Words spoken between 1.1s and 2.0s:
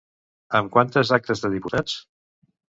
actes de diputats?